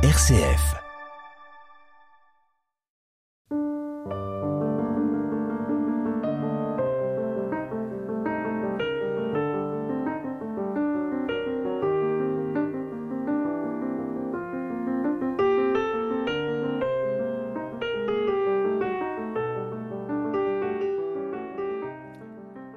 [0.00, 0.76] RCF.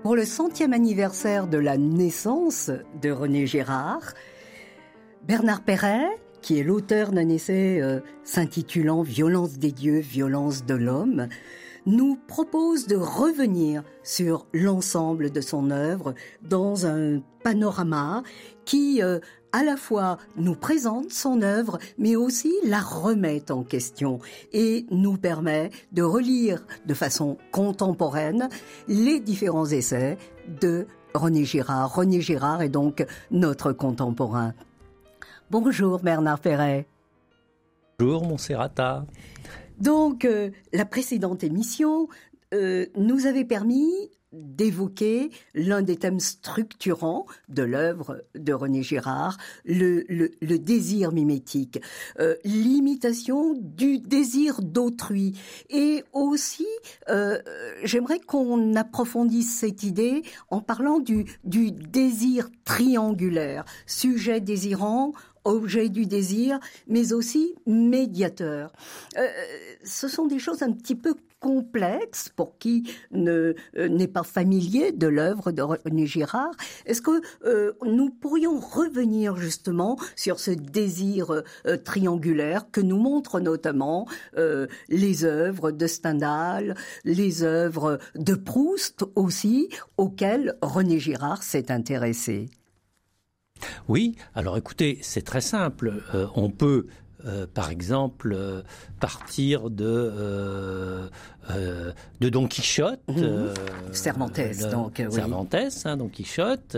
[0.02, 4.16] Pour le centième anniversaire de la naissance de René Girard,
[5.22, 11.27] Bernard Perret, qui est l'auteur d'un essai euh, s'intitulant Violence des dieux, violence de l'homme,
[11.86, 18.23] nous propose de revenir sur l'ensemble de son œuvre dans un panorama
[18.66, 19.20] qui euh,
[19.52, 24.20] à la fois nous présente son œuvre, mais aussi la remet en question
[24.53, 28.48] et nous permet de relire de façon contemporaine
[28.88, 30.17] les différents essais
[30.62, 31.94] de René Girard.
[31.94, 34.53] René Girard est donc notre contemporain.
[35.52, 36.88] Bonjour Bernard Perret.
[38.00, 39.05] Bonjour Monserrata.
[39.80, 42.08] Donc, euh, la précédente émission
[42.53, 43.92] euh, nous avait permis
[44.31, 51.81] d'évoquer l'un des thèmes structurants de l'œuvre de René Girard, le, le, le désir mimétique,
[52.20, 55.38] euh, l'imitation du désir d'autrui.
[55.70, 56.68] Et aussi,
[57.09, 57.40] euh,
[57.84, 65.12] j'aimerais qu'on approfondisse cette idée en parlant du, du désir triangulaire, sujet désirant,
[65.44, 68.72] objet du désir, mais aussi médiateur.
[69.17, 69.28] Euh,
[69.84, 74.92] ce sont des choses un petit peu complexes pour qui ne euh, n'est pas familier
[74.92, 76.52] de l'œuvre de René Girard.
[76.86, 81.42] Est-ce que euh, nous pourrions revenir justement sur ce désir
[81.84, 84.08] triangulaire que nous montrent notamment
[84.89, 92.50] les œuvres de Stendhal, les œuvres de Proust aussi, auxquelles René Girard s'est intéressé?
[93.88, 95.94] Oui, alors écoutez, c'est très simple.
[96.14, 96.88] Euh, on peut
[97.26, 98.64] euh, par exemple, euh,
[99.00, 101.08] partir de euh,
[102.20, 103.94] de Don Quichotte, mmh.
[103.94, 105.12] Cervantes, le- donc oui.
[105.12, 106.75] Cervantes, hein, Don Quichotte,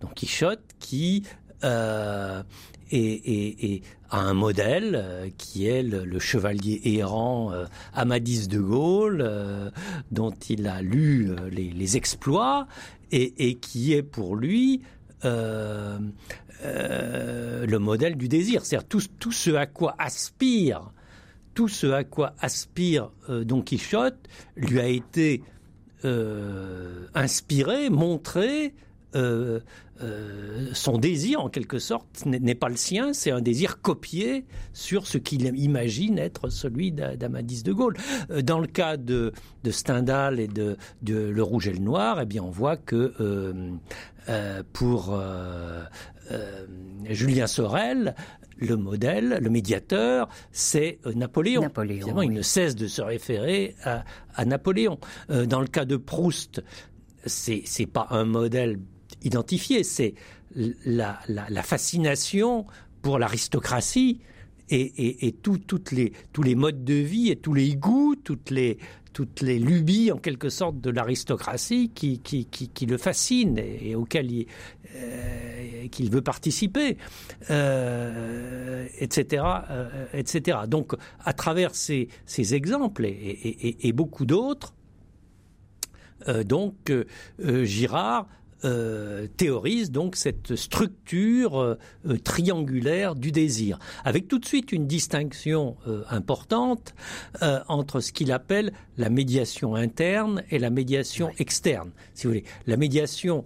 [0.00, 1.24] Don Quichotte qui
[1.62, 2.44] est,
[2.92, 7.50] est- est- a un modèle qui est le, le chevalier errant
[7.94, 9.72] Amadis de Gaulle,
[10.12, 12.66] dont il a lu les, les exploits
[13.10, 14.82] et, et qui est pour lui
[15.24, 15.98] euh,
[16.64, 20.92] euh, le modèle du désir, c'est-à-dire tout, ce à quoi aspire,
[21.54, 25.42] tout ce à quoi aspire euh, Don Quichotte lui a été
[27.14, 28.74] inspiré, montré.
[29.14, 29.60] Euh,
[30.02, 35.06] euh, son désir, en quelque sorte, n'est pas le sien, c'est un désir copié sur
[35.06, 37.96] ce qu'il imagine être celui d'A- d'Amadis de Gaulle.
[38.30, 39.32] Euh, Dans le cas de,
[39.62, 43.14] de Stendhal et de, de Le Rouge et le Noir, eh bien, on voit que
[43.20, 45.16] euh, pour
[47.08, 48.14] Julien Sorel,
[48.56, 51.62] le modèle, le médiateur, c'est Napoléon.
[52.22, 54.04] Il ne cesse de se référer à,
[54.34, 54.98] à Napoléon.
[55.28, 56.62] Dans le cas de Proust,
[57.26, 58.78] c'est pas un modèle
[59.24, 60.14] identifié, c'est
[60.54, 62.66] la, fascination
[63.02, 64.20] pour l'aristocratie
[64.70, 68.78] et, tous les modes de vie et tous les goûts, toutes les,
[69.58, 74.46] lubies en quelque sorte de l'aristocratie qui, le fascinent et, et auxquelles il,
[74.96, 76.96] euh, qu'il veut participer,
[77.50, 80.58] euh, etc., euh, etc.
[80.68, 82.08] Donc, à travers ces,
[82.54, 84.74] exemples et, et, beaucoup d'autres,
[86.28, 87.04] euh, donc euh,
[87.44, 88.28] euh, Girard
[88.64, 94.86] euh, théorise donc cette structure euh, euh, triangulaire du désir, avec tout de suite une
[94.86, 96.94] distinction euh, importante
[97.68, 101.90] entre ce qu'il appelle la médiation interne et la médiation externe.
[102.14, 103.44] Si vous voulez, la médiation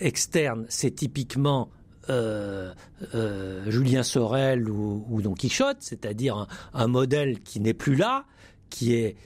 [0.00, 1.68] externe, c'est typiquement
[2.10, 2.72] euh,
[3.14, 8.24] euh, Julien Sorel ou, ou Don Quichotte, c'est-à-dire un, un modèle qui n'est plus là,
[8.70, 9.16] qui est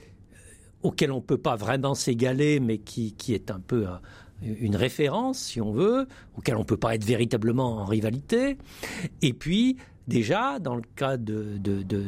[0.83, 3.99] auquel on peut pas vraiment s'égaler, mais qui, qui est un peu un-
[4.41, 8.57] une référence, si on veut, auquel on peut pas être véritablement en rivalité.
[9.21, 9.77] Et puis,
[10.07, 11.57] déjà, dans le cas de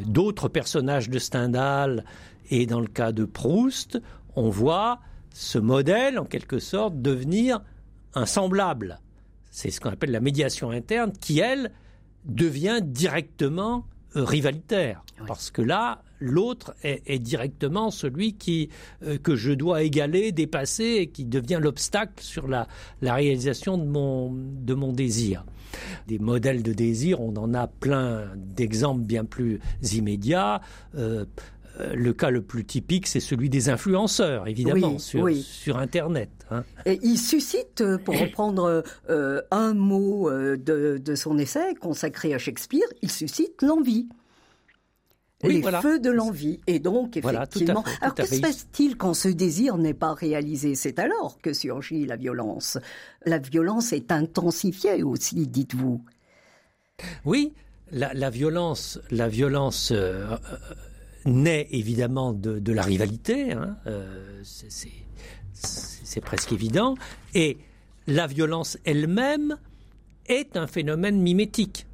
[0.06, 2.06] d'autres personnages de Stendhal
[2.50, 4.01] et dans le cas de Proust,
[4.36, 5.00] on voit
[5.33, 7.62] ce modèle, en quelque sorte, devenir
[8.13, 9.00] un semblable.
[9.51, 11.71] C'est ce qu'on appelle la médiation interne, qui, elle,
[12.25, 15.03] devient directement rivalitaire.
[15.19, 15.25] Oui.
[15.27, 18.69] Parce que là, l'autre est, est directement celui qui
[19.03, 22.67] euh, que je dois égaler, dépasser et qui devient l'obstacle sur la,
[23.01, 25.45] la réalisation de mon, de mon désir.
[26.07, 29.59] Des modèles de désir, on en a plein d'exemples bien plus
[29.94, 30.62] immédiats.
[30.95, 31.25] Euh,
[31.79, 36.29] euh, le cas le plus typique, c'est celui des influenceurs, évidemment, sur, Internet.
[36.51, 36.63] Hein.
[36.85, 42.87] Et il suscite, euh, pour reprendre euh, un mot de, son essai consacré à Shakespeare,
[43.01, 44.09] il suscite l'envie.
[45.43, 46.59] les feux de l'envie.
[46.67, 47.83] Et donc, effectivement.
[48.01, 50.75] alors, que se passe-t-il quand ce désir n'est pas réalisé?
[50.75, 52.77] C'est alors que surgit la violence.
[53.25, 56.03] La violence est intensifiée aussi, dites-vous.
[57.23, 57.53] Oui,
[57.91, 59.93] la, violence, la violence
[61.25, 66.95] naît évidemment de, la rivalité, hein, euh, c'est presque évident,
[67.33, 67.57] et
[68.07, 69.57] la violence elle-même
[70.27, 71.86] est un phénomène mimétique.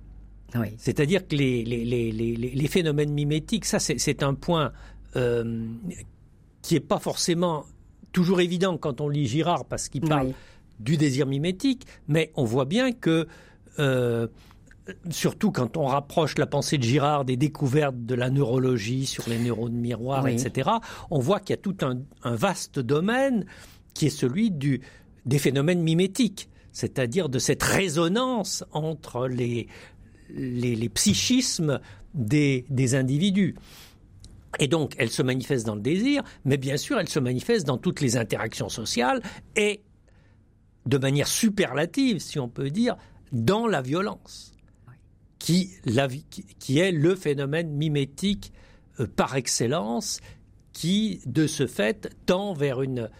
[0.77, 4.71] C'est-à-dire que les, phénomènes mimétiques, ça c'est un point
[5.17, 5.65] euh,
[6.61, 7.65] qui n'est pas forcément
[8.13, 10.31] toujours évident quand on lit Girard parce qu'il parle
[10.79, 13.27] du désir mimétique, mais on voit bien que
[13.79, 14.27] euh,
[15.09, 19.39] surtout quand on rapproche la pensée de Girard des découvertes de la neurologie sur les
[19.39, 20.69] neurones miroirs, etc.,
[21.09, 23.45] on voit qu'il y a tout un, vaste domaine
[23.93, 24.81] qui est celui du,
[25.25, 29.67] des phénomènes mimétiques, c'est-à-dire de cette résonance entre les,
[30.29, 31.79] les, psychismes
[32.13, 33.55] des, des individus.
[34.59, 37.77] Et donc, elle se manifeste dans le désir, mais bien sûr, elle se manifeste dans
[37.77, 39.21] toutes les interactions sociales
[39.55, 39.81] et,
[40.85, 42.95] de manière superlative, si on peut dire,
[43.31, 44.54] dans la violence
[45.45, 45.69] qui,
[46.57, 48.51] qui est le phénomène mimétique
[48.99, 50.19] euh, par excellence,
[50.73, 53.11] qui, de ce fait, tend vers une,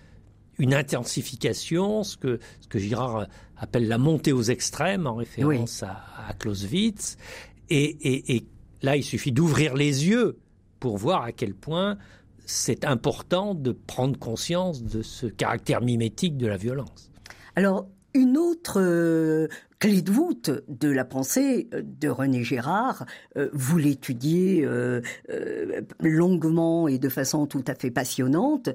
[0.57, 3.27] une intensification, ce que, ce que Girard
[3.57, 7.17] appelle la montée aux extrêmes, en référence à, à, Clausewitz.
[7.69, 8.47] Et, et,
[8.81, 10.39] là, il suffit d'ouvrir les yeux
[10.79, 11.95] pour voir à quel point
[12.47, 17.11] c'est important de prendre conscience de ce caractère mimétique de la violence.
[17.55, 19.47] Alors, une autre euh,
[19.77, 24.65] clé de voûte de la pensée euh, de René Girard, euh, vous l'étudiez
[25.99, 28.69] longuement et de façon tout à fait passionnante,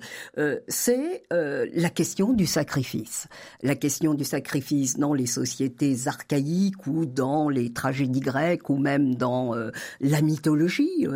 [0.69, 3.29] c'est la question du sacrifice.
[3.63, 9.15] La question du sacrifice dans les sociétés archaïques ou dans les tragédies grecques ou même
[9.15, 9.55] dans
[10.01, 11.07] la mythologie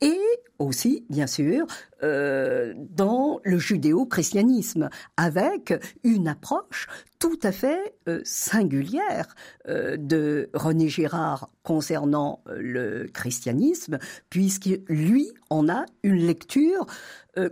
[0.00, 0.20] et
[0.58, 1.66] aussi, bien sûr,
[2.02, 5.74] euh, dans le judéo-christianisme, avec
[6.04, 6.86] une approche
[7.18, 9.34] tout à fait euh, singulière
[9.68, 13.98] euh, de René Girard concernant le christianisme,
[14.30, 16.86] puisque lui en a une lecture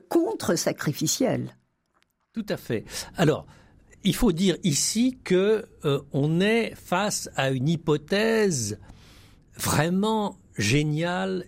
[0.09, 1.57] contre-sacrificielle.
[2.33, 2.85] Tout à fait.
[3.17, 3.47] Alors,
[4.03, 5.65] il faut dire ici que
[6.13, 8.81] on est face à une hypothèse
[9.57, 11.45] vraiment géniale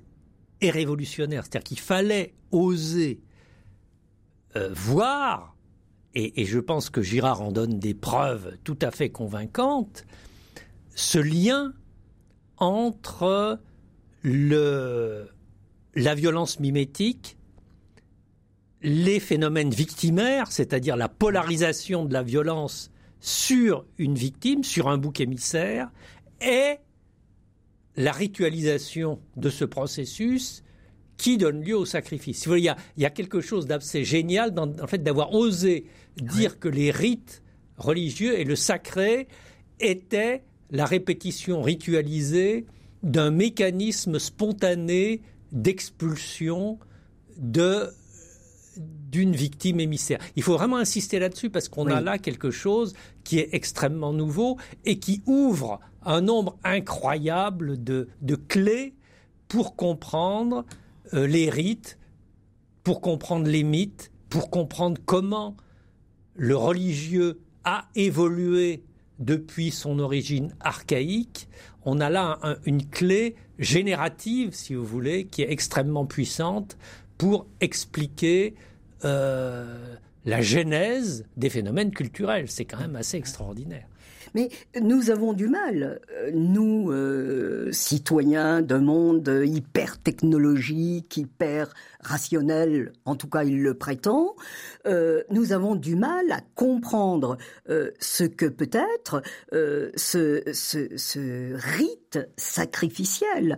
[0.61, 1.45] et révolutionnaire.
[1.45, 3.21] C'est-à-dire qu'il fallait oser
[4.57, 5.57] euh, voir,
[6.15, 10.05] et, je pense que Girard en donne des preuves tout à fait convaincantes,
[10.95, 11.73] ce lien
[12.57, 13.61] entre
[14.25, 17.37] la violence mimétique,
[18.83, 22.91] les phénomènes victimaires, c'est-à-dire la polarisation de la violence
[23.21, 25.91] sur une victime, sur un bouc émissaire,
[26.41, 26.79] et
[27.99, 30.63] la ritualisation de ce processus
[31.17, 32.47] qui donne lieu au sacrifice.
[32.47, 35.85] Il y a, il y a quelque chose d'assez génial dans fait d'avoir osé
[36.17, 37.43] dire que les rites
[37.77, 39.27] religieux et le sacré
[39.81, 42.67] étaient la répétition ritualisée
[43.03, 45.21] d'un mécanisme spontané
[45.51, 46.79] d'expulsion
[47.37, 47.89] de
[49.11, 50.19] d'une victime émissaire.
[50.37, 52.95] Il faut vraiment insister là-dessus parce qu'on a là quelque chose
[53.25, 58.09] qui est extrêmement nouveau et qui ouvre un nombre incroyable de,
[58.49, 58.95] clés
[59.49, 60.65] pour comprendre
[61.15, 61.99] euh, les rites,
[62.85, 65.57] pour comprendre les mythes, pour comprendre comment
[66.37, 68.83] le religieux a évolué
[69.19, 71.49] depuis son origine archaïque.
[71.85, 76.77] On a là une clé générative, si vous voulez, qui est extrêmement puissante
[77.17, 78.55] pour expliquer
[79.05, 82.51] euh, la genèse des phénomènes culturels.
[82.51, 83.87] C'est quand même assez extraordinaire.
[84.35, 92.93] Mais nous avons du mal, euh, nous, euh, citoyens d'un monde hyper technologique, hyper rationnel,
[93.07, 94.37] en tout cas il le prétend,
[95.31, 97.37] nous avons du mal à comprendre
[97.67, 101.98] ce que peut-être ce, ce, ce, rite
[102.37, 103.57] sacrificiel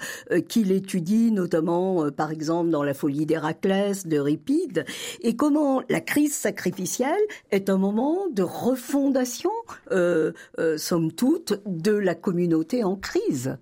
[0.48, 4.84] qu'il étudie notamment par exemple dans la folie d'Héraclès, de Ripide,
[5.20, 9.50] et comment la crise sacrificielle est un moment de refondation
[9.92, 10.32] euh,
[10.76, 13.56] somme toute, de la communauté en crise.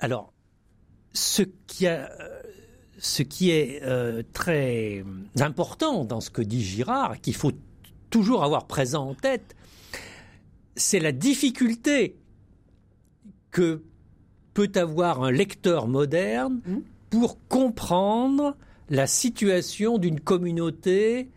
[0.00, 0.32] Alors,
[1.12, 1.86] ce qui,
[2.98, 5.04] ce qui est euh, très
[5.40, 7.52] important dans ce que dit Girard, qu'il faut
[8.10, 9.56] toujours avoir présent en tête,
[10.76, 12.16] c'est la difficulté
[13.50, 13.82] que
[14.54, 16.76] peut avoir un lecteur moderne mmh.
[17.10, 18.56] pour comprendre
[18.90, 21.30] la situation d'une communauté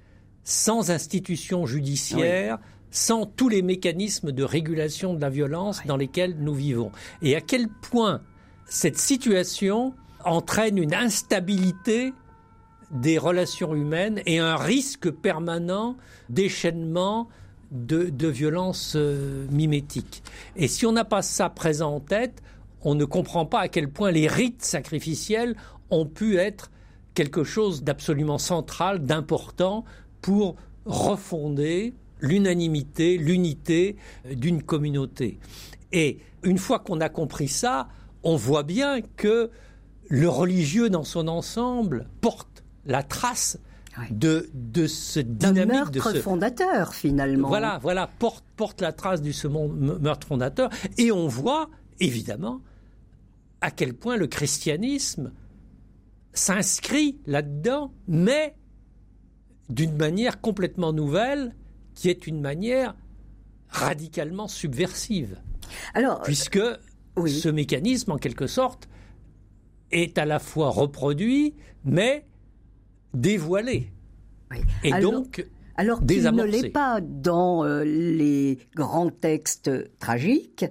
[0.44, 6.54] sans institution judiciaire, sans tous les mécanismes de régulation de la violence dans lesquels nous
[6.54, 6.92] vivons.
[7.22, 8.22] Et à quel point
[8.66, 9.94] cette situation
[10.26, 12.14] entraîne une instabilité
[12.92, 15.96] des relations humaines et un risque permanent
[16.30, 17.30] déchaînement
[17.72, 20.24] de, de violences euh, mimétiques.
[20.56, 22.42] Et si on n'a pas ça présent en tête,
[22.82, 25.56] on ne comprend pas à quel point les rites sacrificiels
[25.90, 26.72] ont pu être
[27.14, 29.86] quelque chose d'absolument central, d'important
[30.22, 33.96] pour refonder l'unanimité, l'unité
[34.30, 35.40] d'une communauté.
[35.92, 37.90] Et une fois qu'on a compris ça,
[38.24, 39.50] on voit bien que
[40.10, 43.60] le religieux dans son ensemble porte la trace
[44.10, 47.48] de, de ce dynamique meurtre de ce fondateur finalement.
[47.48, 50.70] Voilà, voilà, porte, porte la trace du ce meurtre fondateur.
[50.98, 51.70] Et on voit
[52.00, 52.62] évidemment
[53.62, 55.34] à quel point le christianisme
[56.34, 58.56] s'inscrit là-dedans, mais
[59.70, 61.56] d'une manière complètement nouvelle,
[61.94, 62.96] qui est une manière
[63.70, 65.38] radicalement subversive.
[65.94, 66.60] Alors, puisque
[67.18, 68.90] ce mécanisme, en quelque sorte,
[69.92, 72.26] est à la fois reproduit, mais
[73.14, 73.92] dévoilé.
[74.84, 80.66] Et donc, alors qu'il ne l'est pas dans euh, les grands textes tragiques,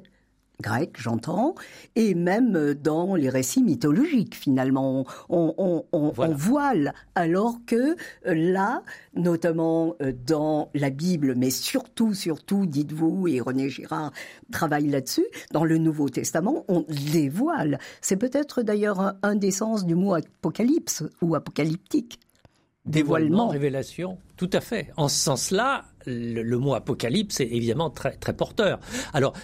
[0.61, 1.55] grec, j'entends,
[1.97, 5.07] et même dans les récits mythologiques, finalement.
[5.29, 5.85] On,
[6.33, 8.83] voile, alors que euh, là,
[9.15, 14.13] notamment euh, dans la Bible, mais surtout, surtout, dites-vous, et René Girard
[14.53, 17.79] travaille là-dessus, dans le Nouveau Testament, on dévoile.
[18.01, 22.21] C'est peut-être d'ailleurs un, des sens du mot apocalypse ou apocalyptique.
[22.87, 24.91] Dévoilement, révélation, tout à fait.
[24.97, 28.81] En ce sens-là, le, mot apocalypse est évidemment très, très porteur.
[29.13, 29.35] Alors,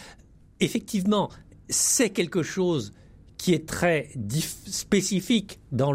[0.60, 1.28] effectivement,
[1.68, 2.94] c'est quelque chose
[3.36, 5.92] qui est très spécifique dans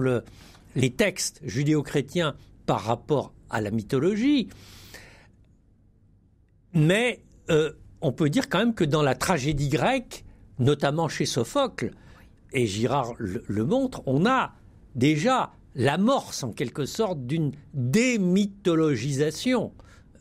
[0.75, 2.35] les textes judéo-chrétiens
[2.67, 4.49] par rapport à la mythologie.
[6.73, 7.71] Mais euh,
[8.01, 10.23] on peut dire quand même que dans la tragédie grecque,
[10.59, 11.91] notamment chez Sophocle,
[12.53, 14.53] et Girard le montre, on a
[14.93, 19.71] déjà l'amorce en quelque sorte d'une démythologisation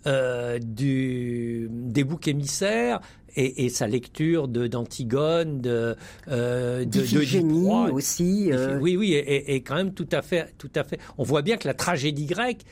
[0.07, 3.01] euh, du, des boucs émissaires
[3.37, 5.95] et, sa lecture de d'Antigone, de
[6.29, 8.51] euh, de, aussi.
[8.51, 8.81] Euh.
[8.81, 10.99] Oui, oui, et, quand même tout à fait, tout à fait.
[11.17, 12.63] On voit bien que la tragédie grecque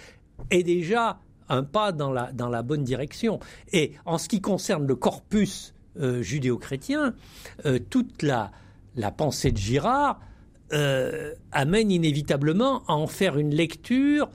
[0.50, 3.38] est déjà un pas dans la dans la bonne direction.
[3.72, 7.14] Et en ce qui concerne le corpus judéo-chrétien,
[7.90, 8.50] toute la
[8.96, 10.18] la pensée de Girard
[10.70, 14.28] amène inévitablement à en faire une lecture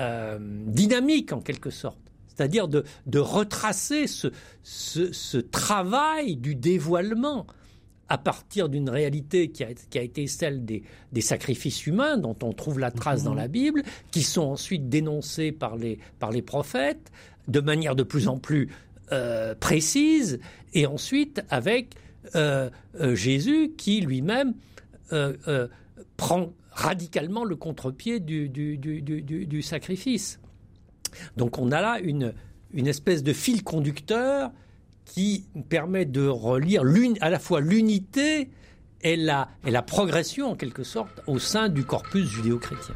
[0.00, 1.98] euh, dynamique en quelque sorte.
[2.28, 2.84] C'est-à-dire de,
[3.18, 7.46] retracer ce, travail du dévoilement
[8.08, 10.82] à partir d'une réalité qui a, été celle des,
[11.20, 13.52] sacrifices humains dont on trouve la trace dans la mhm.
[13.52, 17.10] Bible, qui sont ensuite dénoncés par les, par les prophètes
[17.48, 18.70] de manière de plus en plus
[19.12, 20.40] euh, précise,
[20.72, 21.94] et ensuite avec
[22.34, 22.70] euh,
[23.14, 24.54] Jésus qui lui-même
[26.16, 30.40] prend radicalement le contre-pied du, sacrifice.
[31.36, 32.32] Donc on a là une,
[32.72, 34.52] une espèce de fil conducteur
[35.04, 36.82] qui permet de relire
[37.20, 38.50] à la fois l'unité
[39.02, 42.94] et la, et la progression en quelque sorte au sein du corpus judéo-chrétien.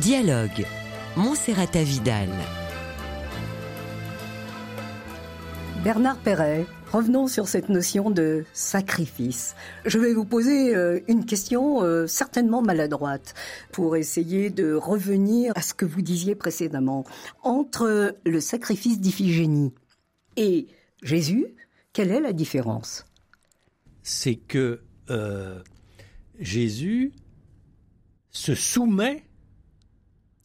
[0.00, 0.64] Dialogue.
[1.14, 2.30] Montserrat Vidal.
[5.84, 9.54] Bernard Perret, revenons sur cette notion de sacrifice.
[9.84, 13.34] Je vais vous poser euh, une question euh, certainement maladroite
[13.72, 17.04] pour essayer de revenir à ce que vous disiez précédemment.
[17.42, 19.74] Entre le sacrifice d'Iphigénie
[20.38, 20.68] et
[21.02, 21.46] Jésus,
[21.92, 23.04] quelle est la différence?
[24.02, 24.80] C'est que
[25.10, 25.62] euh,
[26.38, 27.12] Jésus
[28.30, 29.24] se soumet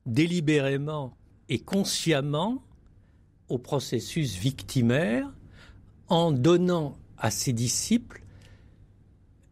[0.06, 1.16] délibérément
[1.50, 2.64] et consciemment
[3.50, 5.32] au processus victimaire
[6.08, 8.22] en donnant à ses disciples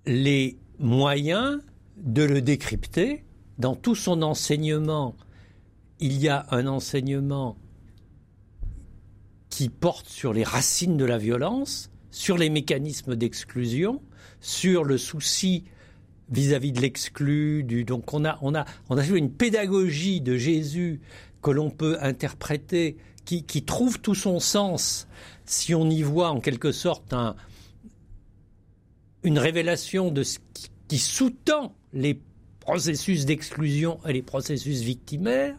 [0.05, 1.59] les moyens
[1.97, 3.23] de le décrypter.
[3.57, 5.15] Dans tout son enseignement,
[5.99, 7.57] il y a un enseignement
[9.49, 14.01] qui porte sur les racines de la violence, sur les mécanismes d'exclusion,
[14.41, 15.63] sur le souci
[16.29, 17.63] vis-à-vis de l'exclu.
[17.63, 21.01] donc on a, on, a, on a une pédagogie de Jésus
[21.41, 25.07] que l'on peut interpréter, qui, qui, trouve tout son sens
[25.45, 27.35] si on y voit en quelque sorte un,
[29.23, 30.39] une révélation de ce
[30.87, 32.19] qui, sous-tend les
[32.59, 35.57] processus d'exclusion et les processus victimaires,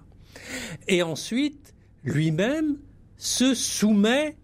[0.86, 2.76] et ensuite lui-même
[3.16, 4.36] se soumet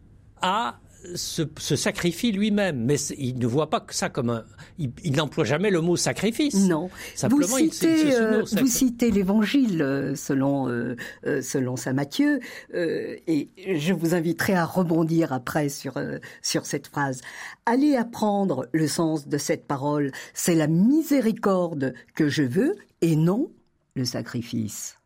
[0.43, 0.81] à
[1.15, 4.45] se, sacrifie lui-même, mais il ne voit pas que ça comme un.
[4.79, 6.55] Il, n'emploie jamais le mot sacrifice.
[6.55, 6.91] Non.
[7.15, 10.97] Simplement, vous citez, euh, vous citez l'Évangile euh, selon euh,
[11.43, 12.41] selon saint Matthieu,
[12.75, 15.95] et je vous inviterai à rebondir après sur
[16.43, 17.21] sur cette phrase.
[17.67, 20.13] Allez apprendre le sens de cette parole.
[20.35, 23.51] C'est la miséricorde que je veux, et non
[23.95, 24.97] le sacrifice.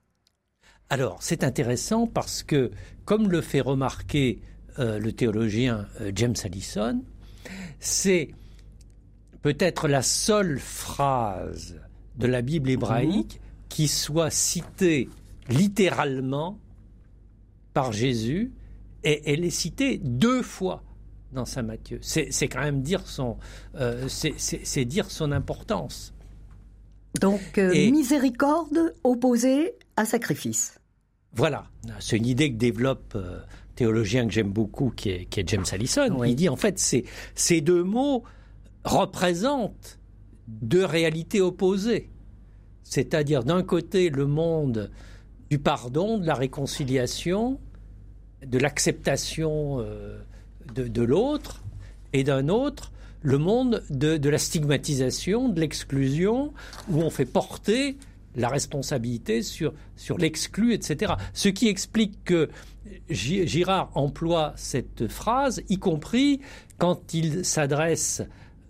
[0.90, 2.70] Alors, c'est intéressant parce que,
[3.04, 4.40] comme le fait remarquer
[4.78, 7.00] euh, le théologien euh, James Allison,
[7.78, 8.30] c'est
[9.42, 11.76] peut-être la seule phrase
[12.16, 13.66] de la Bible hébraïque mhm.
[13.68, 15.08] qui soit citée
[15.48, 16.58] littéralement
[17.72, 18.52] par Jésus,
[19.04, 20.82] et elle est citée deux fois
[21.32, 21.98] dans Saint Matthieu.
[22.02, 23.36] C'est quand même dire son,
[23.76, 26.14] euh, c'est dire son importance.
[27.20, 30.80] Donc miséricorde opposée à sacrifice.
[31.32, 31.64] Voilà,
[32.00, 33.16] c'est une idée que développe
[33.74, 37.04] théologien que j'aime beaucoup, qui est, James Allison, il dit en fait ces,
[37.34, 38.22] ces deux mots
[38.84, 39.98] représentent
[40.48, 42.10] deux réalités opposées.
[42.82, 44.90] C'est-à-dire d'un côté le monde
[45.50, 47.58] du pardon, de la réconciliation,
[48.46, 50.18] de l'acceptation euh,
[50.74, 51.62] de, l'autre,
[52.12, 56.52] et d'un autre le monde de, de la stigmatisation, de l'exclusion,
[56.90, 57.96] où on fait porter
[58.36, 61.14] la responsabilité sur, sur l'exclu, etc.
[61.32, 62.50] Ce qui explique que
[63.10, 66.40] Girard emploie cette phrase, y compris
[66.78, 68.22] quand il s'adresse,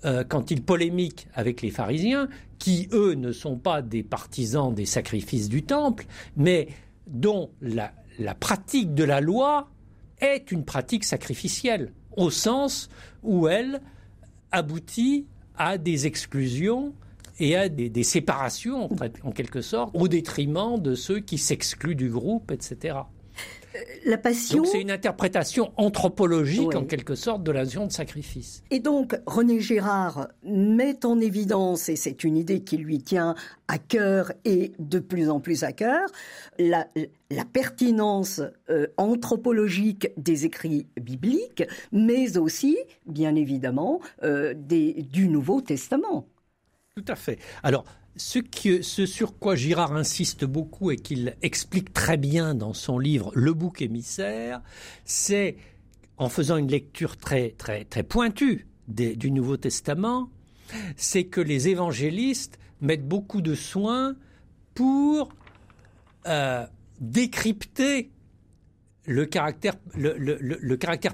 [0.05, 4.87] euh, quand il polémique avec les pharisiens, qui, eux, ne sont pas des partisans des
[4.87, 6.69] sacrifices du temple, mais
[7.07, 7.93] dont la,
[8.39, 9.69] pratique de la loi
[10.21, 12.89] est une pratique sacrificielle, au sens
[13.23, 13.81] où elle
[14.53, 16.95] aboutit à des exclusions
[17.41, 18.89] et à des séparations,
[19.25, 22.99] en quelque sorte, au détriment de ceux qui s'excluent du groupe, etc.
[23.75, 24.59] Euh, la passion.
[24.59, 28.63] Donc c'est une interprétation anthropologique en quelque sorte de la notion de sacrifice.
[28.71, 33.35] Et donc René Girard met en évidence, et c'est une idée qui lui tient
[33.69, 36.09] à cœur et de plus en plus à cœur,
[36.59, 36.87] la,
[37.31, 45.61] la pertinence euh, anthropologique des écrits bibliques, mais aussi, bien évidemment, euh, des, du Nouveau
[45.61, 46.27] Testament.
[46.95, 47.39] Tout à fait.
[47.63, 47.85] Alors,
[48.17, 53.53] ce, sur quoi Girard insiste beaucoup et qu'il explique très bien dans son livre Le
[53.53, 54.63] bouc émissaire,
[55.05, 55.57] c'est
[56.17, 57.55] en faisant une lecture très
[58.09, 60.31] pointue du Nouveau Testament,
[60.97, 64.15] c'est que les évangélistes mettent beaucoup de soins
[64.75, 65.31] pour
[66.27, 66.67] euh,
[67.01, 68.11] décrypter
[69.07, 69.77] le caractère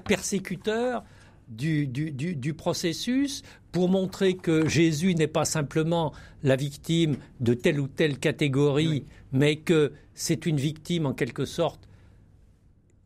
[0.03, 1.03] persécuteur
[1.51, 7.87] du, du, processus pour montrer que Jésus n'est pas simplement la victime de telle ou
[7.87, 11.87] telle catégorie, mais que c'est une victime en quelque sorte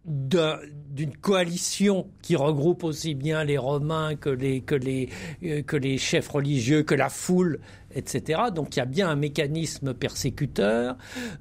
[0.06, 5.10] d'une coalition qui regroupe aussi bien les Romains que les, que, les,
[5.44, 7.60] euh, que les chefs religieux, que la foule,
[7.96, 8.44] etc.
[8.54, 10.96] Donc il y a bien un mécanisme persécuteur,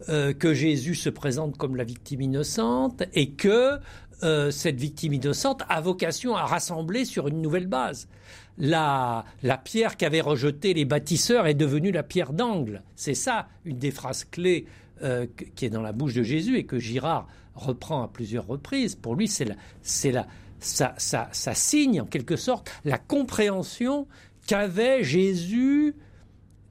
[0.09, 3.79] euh, que Jésus se présente comme la victime innocente et que
[4.23, 8.09] euh, cette victime innocente a vocation à rassembler sur une nouvelle base.
[8.57, 12.83] La, la pierre qu'avaient rejetée les bâtisseurs est devenue la pierre d'angle.
[12.97, 14.67] C'est ça une des phrases clés
[15.03, 15.27] euh,
[15.57, 18.95] qui est dans la bouche de Jésus et que Girard reprend à plusieurs reprises.
[18.95, 20.27] Pour lui, c'est la, c'est la,
[20.61, 24.07] ça, ça, ça signe en quelque sorte la compréhension
[24.47, 25.95] qu'avait Jésus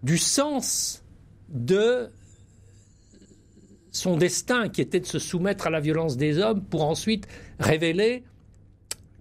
[0.03, 1.03] du sens
[1.49, 2.09] de
[3.91, 7.27] son destin qui était de se soumettre à la violence des hommes pour ensuite
[7.59, 8.23] révéler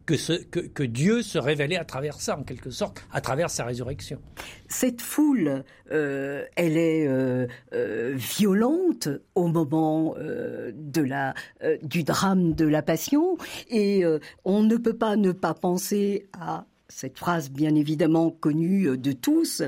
[0.06, 3.64] que, ce, que, Dieu se révélait à travers ça, en quelque sorte, à travers sa
[3.64, 4.20] résurrection.
[4.68, 11.34] Cette foule, euh, elle est euh, euh, violente au moment de la,
[11.82, 13.36] du drame de la Passion,
[13.70, 14.04] et
[14.44, 19.62] on ne peut pas ne pas penser à cette phrase bien évidemment connue de tous,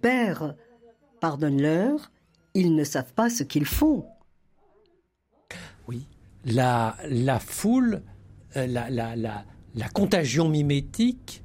[0.00, 0.54] Père,
[1.20, 2.10] pardonne-leur,
[2.54, 4.04] ils ne savent pas ce qu'ils font.
[6.44, 8.02] la, la foule,
[8.54, 11.42] la, la, la, la contagion mimétique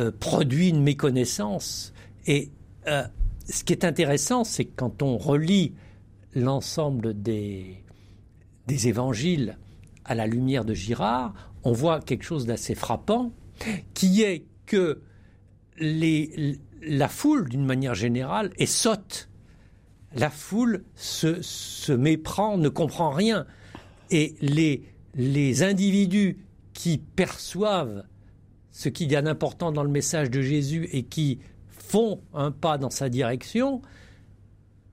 [0.00, 1.92] euh, produit une méconnaissance.
[2.26, 2.50] Et
[2.88, 3.04] euh,
[3.48, 5.74] ce qui est intéressant, c'est que quand on relit
[6.34, 7.84] l'ensemble des,
[8.68, 9.56] évangiles
[10.04, 13.30] à la lumière de Girard, on voit quelque chose d'assez frappant,
[13.94, 15.00] qui est que
[15.78, 19.28] la foule, d'une manière générale, est sotte.
[20.16, 23.46] La foule se, se méprend, ne comprend rien.
[24.10, 24.82] Et les,
[25.14, 26.38] les individus
[26.72, 28.04] qui perçoivent
[28.70, 32.78] ce qu'il y a d'important dans le message de Jésus et qui font un pas
[32.78, 33.82] dans sa direction,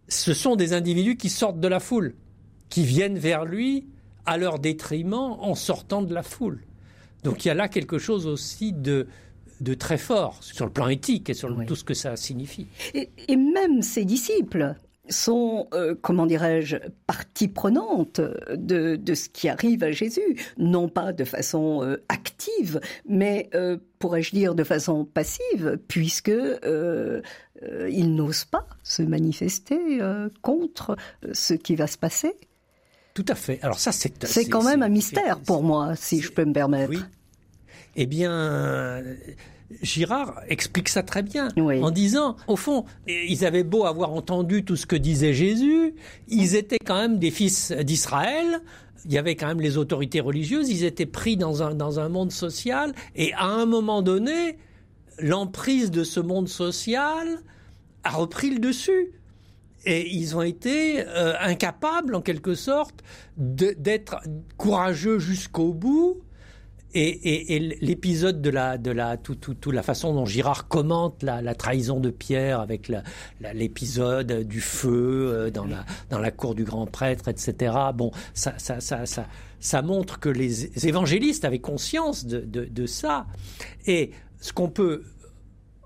[0.08, 2.16] ce sont des individus qui sortent de la foule,
[2.70, 3.88] qui viennent vers lui
[4.26, 6.62] à leur détriment en sortant de la foule.
[7.24, 9.08] Donc il y a là quelque chose aussi de,
[9.62, 12.68] de très fort sur le plan éthique et sur le, tout ce que ça signifie.
[12.94, 14.76] Et, et même ses disciples,
[15.10, 18.22] sont, euh, comment dirais-je, partie prenante
[18.54, 23.78] de, de, ce qui arrive à Jésus, non pas de façon euh, active, mais euh,
[24.00, 26.32] pourrais-je dire de façon passive, puisque
[27.90, 30.00] ils n'osent pas se manifester
[30.42, 30.96] contre
[31.32, 32.36] ce qui va se passer.
[33.14, 33.60] Tout à fait.
[33.62, 36.92] Alors ça, c'est c'est quand même un mystère pour moi, si je peux me permettre.
[36.92, 37.00] Oui.
[37.96, 39.04] Eh bien,
[39.82, 44.76] Girard explique ça très bien en disant, au fond, ils avaient beau avoir entendu tout
[44.76, 45.96] ce que disait Jésus,
[46.28, 48.62] ils étaient quand même des fils d'Israël.
[49.06, 52.08] Il y avait quand même les autorités religieuses, ils étaient pris dans un, dans un
[52.08, 54.60] monde social, et à un moment donné,
[55.18, 57.40] l'emprise de ce monde social
[58.04, 59.14] a repris le dessus.
[59.86, 63.04] Et ils ont été euh, incapables, en quelque sorte,
[63.38, 64.18] d'être
[64.58, 66.22] courageux jusqu'au bout,
[66.94, 71.42] et, l'épisode de la, de la, tout, tout, tout, la façon dont Girard commente la,
[71.42, 72.92] la trahison de Pierre avec
[73.54, 77.74] l'épisode du feu euh, dans la, dans la cour du grand prêtre, etc.
[77.94, 79.28] Bon, ça, ça, ça, ça,
[79.60, 83.26] ça montre que les évangélistes avaient conscience de, de ça.
[83.86, 85.04] Et ce qu'on peut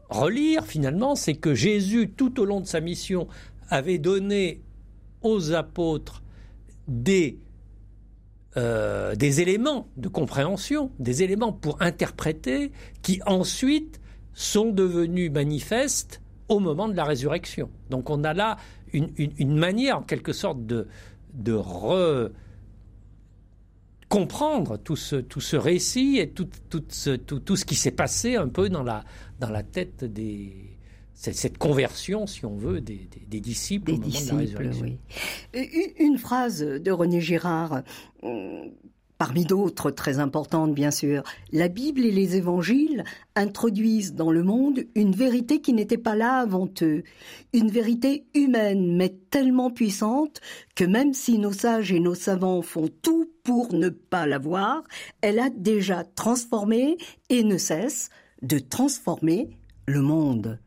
[0.10, 3.28] relire finalement, c'est que Jésus, tout au long de sa mission,
[3.70, 4.62] avait donné
[5.22, 6.24] aux apôtres
[6.88, 7.40] des
[8.58, 14.00] euh, des éléments de compréhension, des éléments pour interpréter, qui ensuite
[14.34, 17.70] sont devenus manifestes au moment de la résurrection.
[17.90, 18.58] Donc on a là
[18.94, 20.88] une, une, une manière en quelque sorte de,
[21.34, 22.30] de re
[24.10, 27.92] comprendre tout ce, tout ce récit et tout, tout, ce, tout, tout ce qui s'est
[27.92, 29.04] passé un peu dans la,
[29.40, 30.75] dans la tête des,
[31.16, 34.40] cette conversion, si on veut, des, des, des disciples Des au moment disciples, de la
[34.70, 34.86] résurrection.
[34.86, 35.70] oui.
[36.00, 37.82] Une une phrase de René Girard,
[38.24, 38.66] euh,
[39.18, 41.24] parmi d'autres très importantes bien sûr.
[41.54, 46.40] La Bible et les évangiles introduisent dans le monde une vérité qui n'était pas là
[46.40, 47.04] avant eux.
[47.54, 50.42] Une vérité humaine, mais tellement puissante
[50.76, 54.84] que même si nos sages et nos savants font tout pour ne pas la voir,
[55.22, 56.98] elle a déjà transformé
[57.30, 58.10] et ne cesse
[58.42, 59.50] de transformer
[59.88, 60.60] le monde.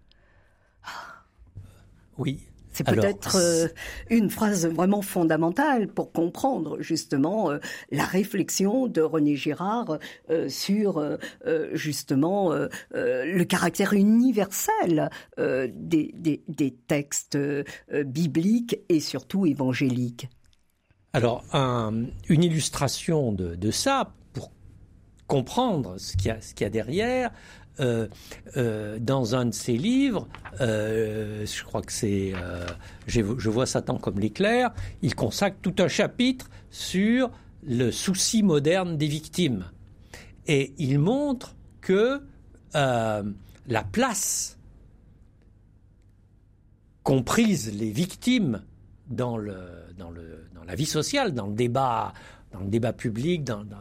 [2.18, 2.40] Oui.
[2.70, 3.66] C'est peut-être euh,
[4.08, 7.58] une phrase vraiment fondamentale pour comprendre justement euh,
[7.90, 9.98] la réflexion de René Girard
[10.30, 11.18] euh, sur
[11.72, 12.52] justement
[12.92, 17.38] le caractère universel des, des, des textes
[18.04, 20.28] bibliques et surtout évangéliques.
[21.14, 24.52] Alors, un- une illustration de, de ça, pour
[25.26, 27.30] comprendre ce qu'il y a, y derrière,
[27.78, 30.26] dans un de ses livres,
[30.60, 32.66] euh, je crois que c'est, euh,
[33.06, 37.30] je vois Satan comme l'éclair, il consacre tout un chapitre sur
[37.62, 39.64] le souci moderne des victimes.
[40.46, 42.22] Et il montre que
[42.74, 43.22] euh,
[43.66, 44.58] la place
[47.02, 48.62] qu'ont prise les victimes
[49.08, 49.56] dans, le,
[49.96, 52.12] dans, le, dans la vie sociale, dans le débat,
[52.52, 53.76] dans le débat public, dans, dans,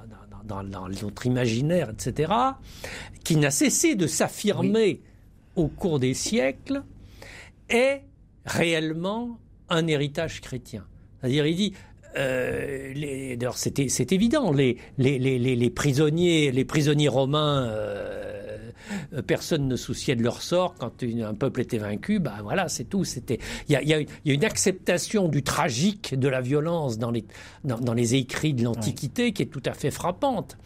[0.45, 2.33] dans, dans, notre imaginaire, etc.,
[3.23, 5.01] qui n'a cessé de s'affirmer
[5.55, 6.83] au cours des siècles,
[7.69, 8.03] est
[8.45, 10.85] réellement un héritage chrétien.
[11.19, 11.73] C'est-à-dire, il dit,
[12.17, 18.46] euh, d'ailleurs, c'est évident, les, les, les, prisonniers, les prisonniers romains, euh,
[19.25, 22.19] personne ne souciait de leur sort quand une- un peuple était vaincu.
[22.19, 23.03] Bah voilà, c'est tout.
[23.03, 27.25] C'était, il y a, y, y une acceptation du tragique, de la violence dans les
[27.63, 30.57] dans, dans les écrits de l'Antiquité qui est tout à fait frappante.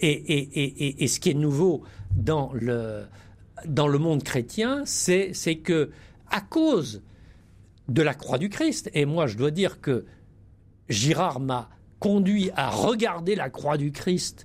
[0.00, 1.82] Et, et, et, et, et ce qui est nouveau
[2.14, 3.04] dans le
[3.66, 5.90] dans le monde chrétien, c'est c'est que
[6.30, 7.02] à cause
[7.88, 10.04] de la croix du Christ, et moi je dois dire que
[10.88, 14.44] Girard m'a conduit à regarder la croix du Christ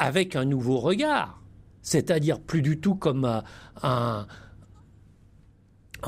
[0.00, 1.40] avec un nouveau regard,
[1.82, 3.40] c'est-à-dire plus du tout comme euh,
[3.82, 4.26] un,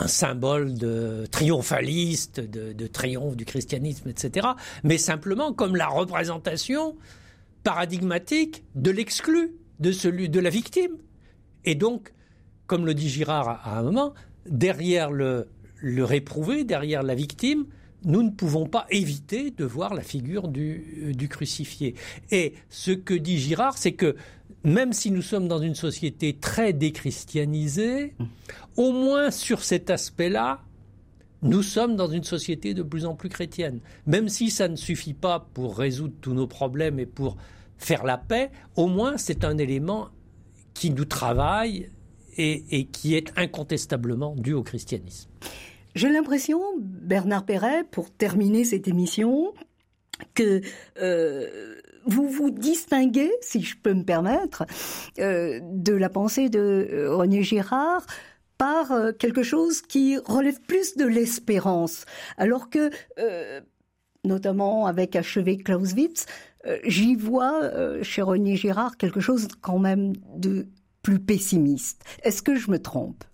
[0.07, 4.49] symbole de triomphaliste, de, triomphe du christianisme, etc.,
[4.85, 6.97] mais simplement comme la représentation
[7.65, 10.97] paradigmatique de l'exclu, de celui de la victime.
[11.65, 12.13] Et donc,
[12.67, 14.15] comme le dit Girard à un moment,
[14.47, 15.49] derrière le,
[15.83, 17.67] réprouvé, derrière la victime,
[18.05, 21.95] nous ne pouvons pas éviter de voir la figure du, du crucifié.
[22.31, 24.17] Et ce que dit Girard, c'est que
[24.65, 28.15] même si nous sommes dans une société très déchristianisée,
[28.77, 30.61] au moins sur cet aspect-là,
[31.43, 33.81] nous sommes dans une société de plus en plus chrétienne.
[34.07, 37.37] Même si ça ne suffit pas pour résoudre tous nos problèmes et pour
[37.79, 40.09] faire la paix, au moins c'est un élément
[40.75, 41.91] qui nous travaille
[42.37, 45.29] et, qui est incontestablement dû au christianisme.
[45.95, 49.53] J'ai l'impression, Bernard Perret, pour terminer cette émission,
[51.01, 54.65] euh, vous vous distinguez, si je peux me permettre,
[55.19, 58.07] euh, de la pensée de euh, René Girard
[58.59, 62.05] par euh, quelque chose qui relève plus de l'espérance,
[62.37, 62.91] alors que,
[64.25, 66.27] notamment avec Achevé Clausewitz,
[66.85, 67.71] j'y vois
[68.03, 70.67] chez René Girard quelque chose quand même de
[71.03, 72.05] plus pessimiste.
[72.23, 73.25] Est-ce que je me trompe?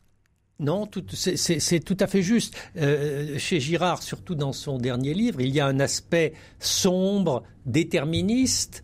[0.59, 2.57] Non, c'est tout à fait juste.
[2.79, 8.83] Euh, chez Girard, surtout dans son dernier livre, il y a un aspect sombre, déterministe,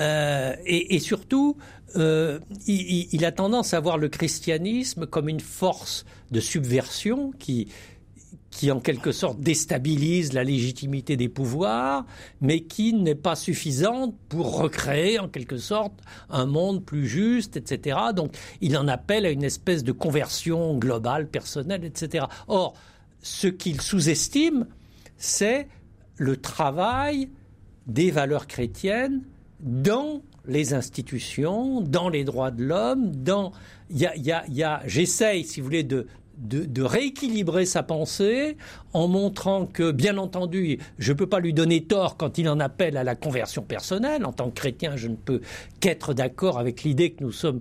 [0.00, 1.58] euh, et, surtout,
[1.96, 7.68] euh, il, a tendance à voir le christianisme comme une force de subversion qui,
[8.50, 12.04] qui en quelque sorte déstabilise la légitimité des pouvoirs,
[12.40, 15.94] mais qui n'est pas suffisante pour recréer en quelque sorte
[16.28, 17.98] un monde plus juste, etc.
[18.14, 22.26] Donc il en appelle à une espèce de conversion globale, personnelle, etc.
[22.48, 22.74] Or,
[23.22, 24.66] ce qu'il sous-estime,
[25.16, 25.68] c'est
[26.16, 27.28] le travail
[27.86, 29.22] des valeurs chrétiennes
[29.60, 33.52] dans les institutions, dans les droits de l'homme, dans...
[34.86, 36.06] J'essaye, si vous voulez, de,
[36.40, 38.56] de, rééquilibrer sa pensée
[38.92, 42.60] en montrant que, bien entendu, je ne peux pas lui donner tort quand il en
[42.60, 44.24] appelle à la conversion personnelle.
[44.24, 45.40] En tant que chrétien, je ne peux
[45.80, 47.60] qu'être d'accord avec l'idée que nous sommes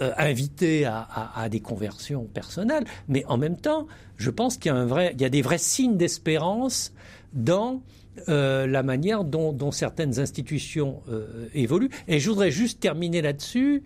[0.00, 2.84] euh, invités à, des conversions personnelles.
[3.08, 3.86] Mais en même temps,
[4.16, 6.92] je pense qu'il y a, un vrai, il y a des vrais signes d'espérance
[7.32, 7.80] dans
[8.28, 11.90] euh, la manière dont, certaines institutions euh, évoluent.
[12.08, 13.82] Et je voudrais juste terminer là-dessus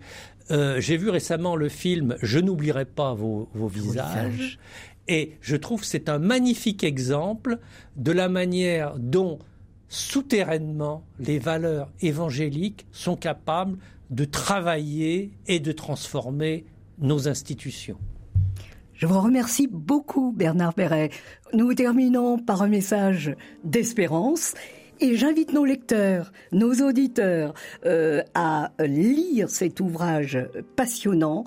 [0.51, 4.59] euh, j'ai vu récemment le film Je n'oublierai pas vos, visages.
[5.07, 7.59] Et je trouve que c'est un magnifique exemple
[7.95, 9.39] de la manière dont
[9.89, 13.77] souterrainement les valeurs évangéliques sont capables
[14.09, 16.65] de travailler et de transformer
[16.99, 17.97] nos institutions.
[18.93, 21.09] Je vous remercie beaucoup, Bernard Perret.
[21.53, 24.53] Nous terminons par un message d'espérance
[25.01, 27.53] et j'invite nos lecteurs, nos auditeurs
[27.85, 30.37] euh, à lire cet ouvrage
[30.75, 31.45] passionnant,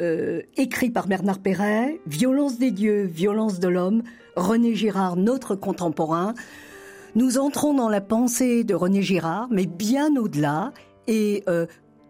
[0.00, 4.02] euh, écrit par Bernard Perret, Violence des dieux, violence de l'homme,
[4.36, 6.34] René Girard, notre contemporain.
[7.14, 10.72] Nous entrons dans la pensée de René Girard, mais bien au-delà,
[11.06, 11.66] et euh,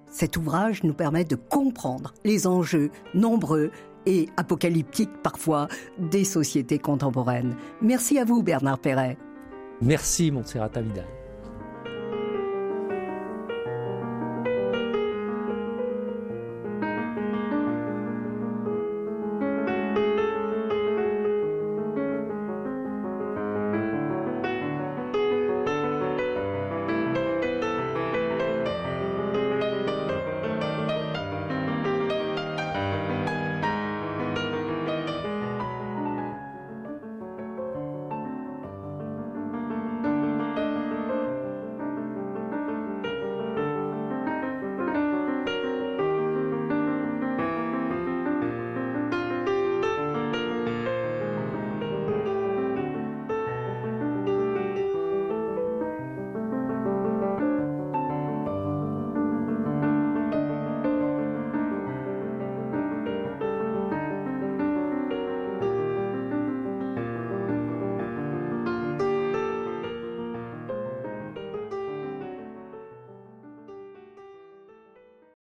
[0.09, 3.71] cet ouvrage nous permet de comprendre les enjeux nombreux
[4.05, 5.69] et apocalyptiques parfois
[5.99, 7.55] des sociétés contemporaines.
[7.81, 9.17] Merci à vous Bernard Perret.
[9.83, 11.22] Merci, Montserrat Vidal.